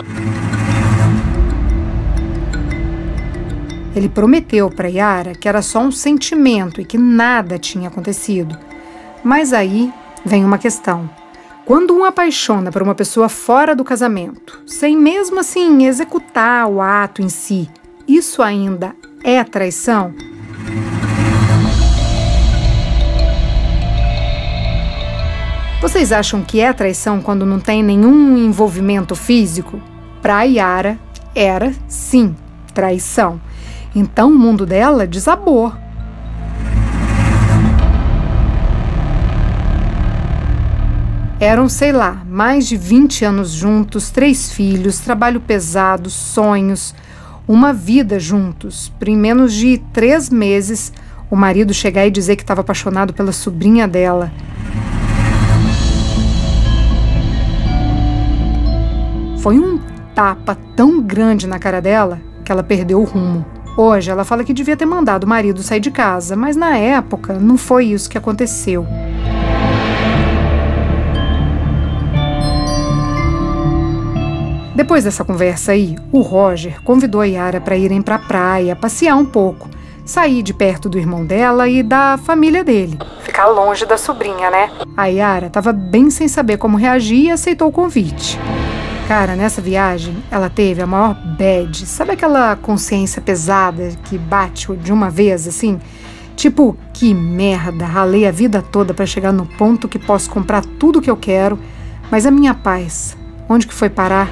Ele 3.94 4.10
prometeu 4.10 4.68
para 4.68 4.88
Yara 4.88 5.32
que 5.34 5.48
era 5.48 5.62
só 5.62 5.78
um 5.78 5.90
sentimento 5.90 6.80
e 6.80 6.84
que 6.84 6.98
nada 6.98 7.58
tinha 7.58 7.88
acontecido. 7.88 8.58
Mas 9.24 9.54
aí 9.54 9.90
vem 10.24 10.44
uma 10.44 10.58
questão. 10.58 11.08
Quando 11.64 11.96
um 11.96 12.04
apaixona 12.04 12.70
por 12.70 12.82
uma 12.82 12.94
pessoa 12.94 13.28
fora 13.28 13.74
do 13.74 13.82
casamento, 13.82 14.60
sem 14.66 14.96
mesmo 14.96 15.40
assim 15.40 15.86
executar 15.86 16.68
o 16.68 16.80
ato 16.80 17.22
em 17.22 17.28
si, 17.28 17.68
isso 18.06 18.42
ainda 18.42 18.94
é 19.28 19.42
traição? 19.42 20.14
Vocês 25.82 26.12
acham 26.12 26.42
que 26.42 26.60
é 26.60 26.72
traição 26.72 27.20
quando 27.20 27.44
não 27.44 27.58
tem 27.58 27.82
nenhum 27.82 28.38
envolvimento 28.38 29.16
físico? 29.16 29.82
Para 30.22 30.44
Yara, 30.44 30.96
era 31.34 31.72
sim 31.88 32.36
traição. 32.72 33.40
Então 33.96 34.30
o 34.30 34.38
mundo 34.38 34.64
dela 34.64 35.08
desabou. 35.08 35.72
Eram, 41.40 41.68
sei 41.68 41.90
lá, 41.90 42.22
mais 42.28 42.68
de 42.68 42.76
20 42.76 43.24
anos 43.24 43.50
juntos, 43.50 44.08
três 44.10 44.52
filhos, 44.52 45.00
trabalho 45.00 45.40
pesado, 45.40 46.08
sonhos, 46.10 46.94
uma 47.46 47.72
vida 47.72 48.18
juntos. 48.18 48.92
Por 48.98 49.08
em 49.08 49.16
menos 49.16 49.52
de 49.52 49.78
três 49.92 50.30
meses, 50.30 50.92
o 51.30 51.36
marido 51.36 51.72
chegar 51.72 52.06
e 52.06 52.10
dizer 52.10 52.36
que 52.36 52.42
estava 52.42 52.60
apaixonado 52.60 53.12
pela 53.12 53.32
sobrinha 53.32 53.86
dela. 53.86 54.32
Foi 59.38 59.58
um 59.58 59.78
tapa 60.14 60.56
tão 60.74 61.00
grande 61.00 61.46
na 61.46 61.58
cara 61.58 61.80
dela 61.80 62.20
que 62.44 62.50
ela 62.50 62.62
perdeu 62.62 63.00
o 63.00 63.04
rumo. 63.04 63.44
Hoje 63.76 64.10
ela 64.10 64.24
fala 64.24 64.42
que 64.42 64.54
devia 64.54 64.76
ter 64.76 64.86
mandado 64.86 65.24
o 65.24 65.28
marido 65.28 65.62
sair 65.62 65.80
de 65.80 65.90
casa, 65.90 66.34
mas 66.34 66.56
na 66.56 66.76
época 66.76 67.34
não 67.34 67.58
foi 67.58 67.86
isso 67.86 68.08
que 68.08 68.16
aconteceu. 68.16 68.86
Depois 74.76 75.04
dessa 75.04 75.24
conversa 75.24 75.72
aí, 75.72 75.96
o 76.12 76.20
Roger 76.20 76.82
convidou 76.82 77.22
a 77.22 77.24
Yara 77.24 77.62
para 77.62 77.78
irem 77.78 78.02
para 78.02 78.16
a 78.16 78.18
praia, 78.18 78.76
passear 78.76 79.16
um 79.16 79.24
pouco, 79.24 79.70
sair 80.04 80.42
de 80.42 80.52
perto 80.52 80.86
do 80.86 80.98
irmão 80.98 81.24
dela 81.24 81.66
e 81.66 81.82
da 81.82 82.18
família 82.18 82.62
dele. 82.62 82.98
Ficar 83.22 83.46
longe 83.46 83.86
da 83.86 83.96
sobrinha, 83.96 84.50
né? 84.50 84.70
A 84.94 85.06
Yara 85.06 85.46
estava 85.46 85.72
bem 85.72 86.10
sem 86.10 86.28
saber 86.28 86.58
como 86.58 86.76
reagir 86.76 87.24
e 87.24 87.30
aceitou 87.30 87.68
o 87.68 87.72
convite. 87.72 88.38
Cara, 89.08 89.34
nessa 89.34 89.62
viagem, 89.62 90.22
ela 90.30 90.50
teve 90.50 90.82
a 90.82 90.86
maior 90.86 91.14
bad. 91.14 91.86
Sabe 91.86 92.12
aquela 92.12 92.54
consciência 92.56 93.22
pesada 93.22 93.92
que 94.04 94.18
bate 94.18 94.76
de 94.76 94.92
uma 94.92 95.08
vez 95.08 95.48
assim? 95.48 95.80
Tipo, 96.36 96.76
que 96.92 97.14
merda, 97.14 97.86
ralei 97.86 98.26
a 98.26 98.30
vida 98.30 98.60
toda 98.60 98.92
para 98.92 99.06
chegar 99.06 99.32
no 99.32 99.46
ponto 99.46 99.88
que 99.88 99.98
posso 99.98 100.28
comprar 100.28 100.62
tudo 100.78 101.00
que 101.00 101.10
eu 101.10 101.16
quero, 101.16 101.58
mas 102.10 102.26
a 102.26 102.30
minha 102.30 102.52
paz, 102.52 103.16
onde 103.48 103.66
que 103.66 103.72
foi 103.72 103.88
parar? 103.88 104.28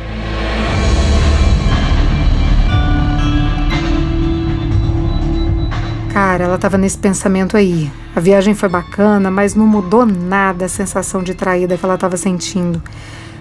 Cara, 6.14 6.44
ela 6.44 6.54
estava 6.54 6.78
nesse 6.78 6.96
pensamento 6.96 7.56
aí. 7.56 7.90
A 8.14 8.20
viagem 8.20 8.54
foi 8.54 8.68
bacana, 8.68 9.32
mas 9.32 9.56
não 9.56 9.66
mudou 9.66 10.06
nada 10.06 10.66
a 10.66 10.68
sensação 10.68 11.24
de 11.24 11.34
traída 11.34 11.76
que 11.76 11.84
ela 11.84 11.96
estava 11.96 12.16
sentindo. 12.16 12.80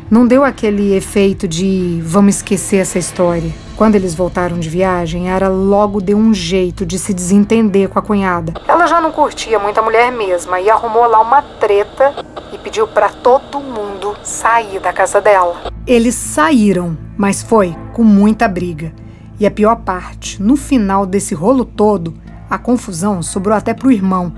Não 0.09 0.25
deu 0.25 0.43
aquele 0.43 0.95
efeito 0.95 1.47
de 1.47 2.01
vamos 2.03 2.37
esquecer 2.37 2.77
essa 2.77 2.97
história. 2.97 3.51
Quando 3.77 3.93
eles 3.93 4.15
voltaram 4.15 4.57
de 4.57 4.69
viagem, 4.69 5.29
Ara 5.29 5.49
logo 5.49 6.01
deu 6.01 6.17
um 6.17 6.33
jeito 6.33 6.83
de 6.83 6.97
se 6.97 7.13
desentender 7.13 7.89
com 7.89 7.99
a 7.99 8.01
cunhada. 8.01 8.55
Ela 8.67 8.87
já 8.87 8.99
não 8.99 9.11
curtia 9.11 9.59
muito 9.59 9.79
a 9.79 9.83
mulher 9.83 10.11
mesma 10.11 10.59
e 10.59 10.67
arrumou 10.67 11.05
lá 11.05 11.21
uma 11.21 11.43
treta 11.43 12.25
e 12.51 12.57
pediu 12.57 12.87
para 12.87 13.09
todo 13.09 13.59
mundo 13.59 14.15
sair 14.23 14.79
da 14.79 14.91
casa 14.91 15.21
dela. 15.21 15.71
Eles 15.85 16.15
saíram, 16.15 16.97
mas 17.15 17.43
foi 17.43 17.75
com 17.93 18.03
muita 18.03 18.47
briga. 18.47 18.91
E 19.39 19.45
a 19.45 19.51
pior 19.51 19.75
parte, 19.75 20.41
no 20.41 20.55
final 20.55 21.05
desse 21.05 21.35
rolo 21.35 21.65
todo, 21.65 22.15
a 22.53 22.57
confusão 22.59 23.23
sobrou 23.23 23.57
até 23.57 23.73
para 23.73 23.87
o 23.87 23.91
irmão. 23.91 24.31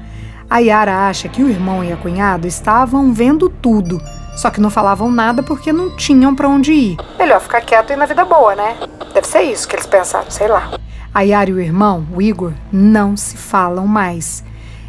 A 0.50 0.60
Yara 0.60 1.10
acha 1.10 1.28
que 1.28 1.44
o 1.44 1.50
irmão 1.50 1.84
e 1.84 1.92
a 1.92 1.98
cunhada 1.98 2.48
estavam 2.48 3.12
vendo 3.12 3.50
tudo, 3.50 4.02
só 4.38 4.50
que 4.50 4.62
não 4.62 4.70
falavam 4.70 5.12
nada 5.12 5.44
porque 5.44 5.74
não 5.74 5.94
tinham 5.98 6.34
para 6.34 6.48
onde 6.48 6.72
ir. 6.72 6.98
Melhor 7.20 7.42
ficar 7.42 7.60
quieto 7.60 7.92
e 7.92 7.96
na 7.98 8.06
vida 8.06 8.24
boa, 8.24 8.56
né? 8.56 8.78
Deve 9.14 9.28
ser 9.28 9.42
isso 9.42 9.68
que 9.68 9.76
eles 9.76 9.86
pensaram, 9.86 10.32
sei 10.32 10.48
lá. 10.48 10.80
A 11.14 11.22
Yara 11.24 11.50
e 11.50 11.54
o 11.54 11.60
irmão, 11.60 12.08
o 12.16 12.22
Igor, 12.22 12.54
não 12.72 13.18
se 13.18 13.36
falam 13.36 13.86
mais. 13.86 14.46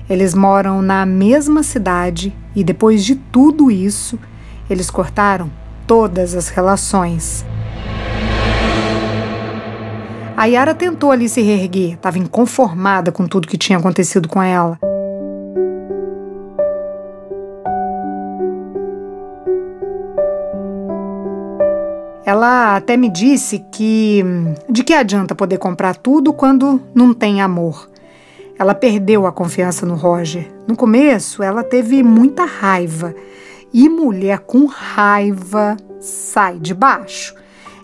Eles 0.08 0.32
moram 0.32 0.80
na 0.80 1.04
mesma 1.04 1.64
cidade 1.64 2.32
e 2.54 2.62
depois 2.62 3.04
de 3.04 3.16
tudo 3.16 3.72
isso, 3.72 4.20
eles 4.70 4.88
cortaram 4.88 5.50
todas 5.84 6.32
as 6.36 6.48
relações. 6.48 7.44
A 10.36 10.44
Yara 10.44 10.74
tentou 10.74 11.10
ali 11.10 11.30
se 11.30 11.40
reerguer, 11.40 11.94
estava 11.94 12.18
inconformada 12.18 13.10
com 13.10 13.26
tudo 13.26 13.48
que 13.48 13.56
tinha 13.56 13.78
acontecido 13.78 14.28
com 14.28 14.42
ela. 14.42 14.78
Ela 22.22 22.76
até 22.76 22.98
me 22.98 23.08
disse 23.08 23.64
que 23.72 24.22
de 24.68 24.84
que 24.84 24.92
adianta 24.92 25.34
poder 25.34 25.56
comprar 25.56 25.96
tudo 25.96 26.34
quando 26.34 26.82
não 26.94 27.14
tem 27.14 27.40
amor. 27.40 27.88
Ela 28.58 28.74
perdeu 28.74 29.26
a 29.26 29.32
confiança 29.32 29.86
no 29.86 29.94
Roger. 29.94 30.52
No 30.68 30.76
começo, 30.76 31.42
ela 31.42 31.62
teve 31.62 32.02
muita 32.02 32.44
raiva. 32.44 33.14
E 33.72 33.88
mulher 33.88 34.40
com 34.40 34.66
raiva 34.66 35.78
sai 35.98 36.58
de 36.58 36.74
baixo. 36.74 37.34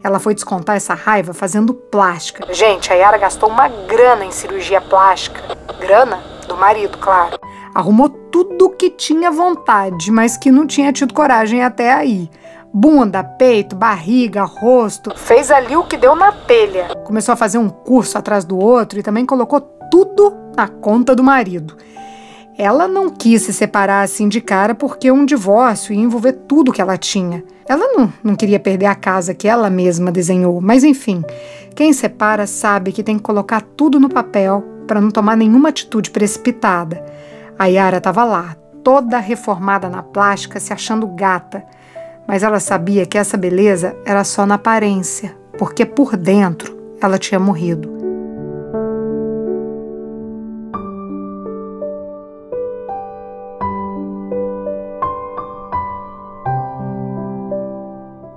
Ela 0.05 0.19
foi 0.19 0.35
descontar 0.35 0.77
essa 0.77 0.95
raiva 0.95 1.33
fazendo 1.33 1.73
plástica. 1.73 2.53
Gente, 2.53 2.93
a 2.93 2.97
Yara 2.97 3.19
gastou 3.19 3.49
uma 3.49 3.69
grana 3.69 4.25
em 4.25 4.33
cirurgia 4.33 4.81
plástica. 4.81 5.41
Grana? 5.79 6.19
Do 6.49 6.57
marido, 6.57 6.99
claro. 6.99 7.39
Arrumou 7.73 8.09
tudo 8.09 8.71
que 8.71 8.91
tinha 8.91 9.31
vontade, 9.31 10.11
mas 10.11 10.37
que 10.37 10.51
não 10.51 10.67
tinha 10.67 10.93
tido 10.93 11.15
coragem 11.15 11.63
até 11.63 11.93
aí. 11.93 12.29
Bunda, 12.75 13.23
peito, 13.23 13.77
barriga, 13.77 14.43
rosto. 14.45 15.13
Fez 15.17 15.51
ali 15.51 15.77
o 15.77 15.85
que 15.85 15.97
deu 15.97 16.17
na 16.17 16.33
telha. 16.33 16.89
Começou 17.05 17.33
a 17.33 17.37
fazer 17.37 17.59
um 17.59 17.69
curso 17.69 18.19
atrás 18.19 18.45
do 18.45 18.59
outro 18.59 18.99
e 18.99 19.03
também 19.03 19.25
colocou 19.25 19.61
tudo 19.91 20.35
na 20.57 20.67
conta 20.67 21.15
do 21.15 21.23
marido. 21.23 21.77
Ela 22.59 22.89
não 22.89 23.09
quis 23.09 23.43
se 23.43 23.53
separar 23.53 24.03
assim 24.03 24.29
de 24.29 24.41
cara 24.41 24.75
porque 24.75 25.11
um 25.11 25.25
divórcio 25.25 25.95
ia 25.95 26.01
envolver 26.01 26.33
tudo 26.33 26.73
que 26.73 26.81
ela 26.83 26.97
tinha. 26.97 27.45
Ela 27.69 27.87
não, 27.89 28.13
não 28.23 28.35
queria 28.35 28.59
perder 28.59 28.87
a 28.87 28.95
casa 28.95 29.35
que 29.35 29.49
ela 29.49 29.71
mesma 29.71 30.11
desenhou, 30.11 30.61
mas 30.61 30.85
enfim, 30.85 31.23
quem 31.75 31.93
separa 31.93 32.47
sabe 32.47 32.93
que 32.93 33.03
tem 33.03 33.17
que 33.17 33.23
colocar 33.23 33.63
tudo 33.63 34.01
no 34.01 34.09
papel 34.09 34.65
para 34.87 35.01
não 35.01 35.11
tomar 35.11 35.37
nenhuma 35.37 35.69
atitude 35.69 36.11
precipitada. 36.11 37.05
A 37.59 37.67
Yara 37.67 37.99
estava 37.99 38.25
lá, 38.25 38.57
toda 38.83 39.19
reformada 39.19 39.89
na 39.89 40.03
plástica, 40.03 40.59
se 40.59 40.73
achando 40.73 41.07
gata, 41.07 41.65
mas 42.27 42.43
ela 42.43 42.61
sabia 42.61 43.07
que 43.07 43.19
essa 43.19 43.37
beleza 43.37 43.97
era 44.05 44.25
só 44.25 44.45
na 44.45 44.57
aparência, 44.57 45.37
porque 45.59 45.87
por 45.87 46.17
dentro 46.17 46.77
ela 47.01 47.19
tinha 47.19 47.39
morrido. 47.39 48.02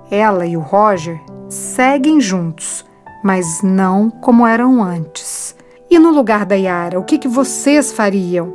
Ela 0.10 0.46
e 0.46 0.56
o 0.56 0.62
Roger 0.62 1.20
seguem 1.50 2.20
juntos, 2.20 2.86
mas 3.24 3.62
não 3.64 4.10
como 4.10 4.46
eram 4.46 4.84
antes. 4.84 5.56
E 5.90 6.00
no 6.00 6.12
lugar 6.12 6.46
da 6.46 6.56
Yara, 6.56 7.00
o 7.00 7.04
que, 7.04 7.18
que 7.18 7.28
vocês 7.28 7.94
fariam? 7.94 8.52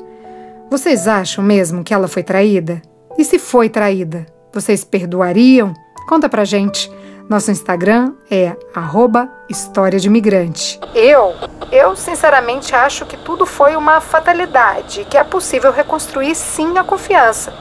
Vocês 0.71 1.09
acham 1.09 1.43
mesmo 1.43 1.83
que 1.83 1.95
ela 1.95 2.09
foi 2.09 2.23
traída? 2.23 2.81
E 3.19 3.25
se 3.25 3.39
foi 3.39 3.69
traída, 3.69 4.27
vocês 4.53 4.85
perdoariam? 4.85 5.75
Conta 6.09 6.29
pra 6.29 6.45
gente. 6.45 6.91
Nosso 7.29 7.51
Instagram 7.53 8.15
é 8.29 8.57
História 9.49 10.01
de. 10.01 10.11
Eu, 10.95 11.35
eu 11.71 11.95
sinceramente 11.95 12.75
acho 12.75 13.07
que 13.07 13.17
tudo 13.17 13.47
foi 13.47 13.77
uma 13.77 14.01
fatalidade, 14.01 15.07
que 15.09 15.17
é 15.17 15.23
possível 15.23 15.71
reconstruir 15.71 16.35
sim 16.35 16.77
a 16.77 16.83
confiança. 16.83 17.53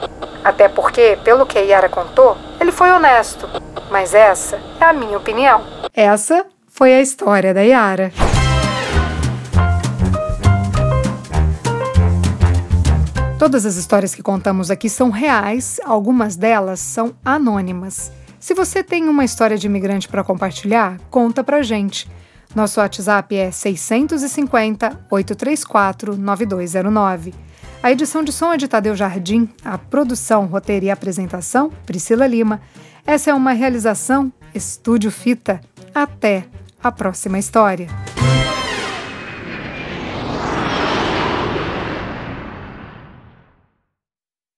Até 0.42 0.68
porque, 0.68 1.18
pelo 1.22 1.46
que 1.46 1.58
a 1.58 1.62
Yara 1.62 1.88
contou, 1.88 2.36
ele 2.60 2.72
foi 2.72 2.90
honesto. 2.90 3.48
Mas 3.90 4.14
essa 4.14 4.56
é 4.80 4.84
a 4.84 4.92
minha 4.92 5.18
opinião. 5.18 5.62
Essa 5.92 6.46
foi 6.68 6.94
a 6.94 7.00
história 7.00 7.52
da 7.52 7.62
Yara. 7.62 8.12
Todas 13.38 13.66
as 13.66 13.76
histórias 13.76 14.14
que 14.14 14.22
contamos 14.22 14.70
aqui 14.70 14.88
são 14.88 15.10
reais, 15.10 15.80
algumas 15.84 16.36
delas 16.36 16.78
são 16.78 17.14
anônimas. 17.24 18.12
Se 18.38 18.54
você 18.54 18.82
tem 18.82 19.08
uma 19.08 19.24
história 19.24 19.58
de 19.58 19.66
imigrante 19.66 20.08
para 20.08 20.22
compartilhar, 20.22 20.98
conta 21.10 21.42
pra 21.42 21.62
gente. 21.62 22.08
Nosso 22.54 22.80
WhatsApp 22.80 23.34
é 23.36 23.50
650 23.50 25.06
834 25.10 26.16
9209. 26.16 27.34
A 27.82 27.90
edição 27.90 28.22
de 28.22 28.30
som 28.30 28.52
é 28.52 28.56
de 28.58 28.68
Tadeu 28.68 28.94
Jardim, 28.94 29.48
a 29.64 29.78
produção, 29.78 30.46
roteiro 30.46 30.84
e 30.84 30.90
apresentação, 30.90 31.72
Priscila 31.86 32.26
Lima. 32.26 32.60
Essa 33.06 33.30
é 33.30 33.34
uma 33.34 33.52
realização 33.52 34.32
Estúdio 34.54 35.10
Fita. 35.10 35.60
Até 35.94 36.44
a 36.82 36.90
próxima 36.92 37.38
história. 37.38 37.88